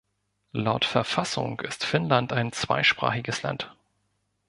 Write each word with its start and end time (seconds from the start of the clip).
Laut 0.53 0.83
Verfassung 0.83 1.59
ist 1.59 1.85
Finnland 1.85 2.33
ein 2.33 2.51
zweisprachiges 2.51 3.43
Land. 3.43 3.71